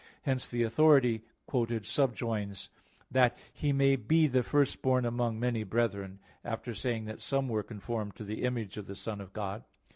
Hence 0.23 0.47
the 0.47 0.63
authority 0.63 1.21
quoted 1.45 1.85
subjoins: 1.85 2.71
"That 3.11 3.37
He 3.53 3.71
may 3.71 3.95
be 3.97 4.25
the 4.25 4.41
First 4.41 4.81
Born 4.81 5.05
among 5.05 5.39
many 5.39 5.61
brethren," 5.63 6.17
after 6.43 6.73
saying 6.73 7.05
that 7.05 7.21
some 7.21 7.47
were 7.47 7.61
conformed 7.61 8.15
to 8.15 8.23
the 8.23 8.41
image 8.41 8.77
of 8.77 8.87
the 8.87 8.95
Son 8.95 9.21
of 9.21 9.31
God. 9.31 9.63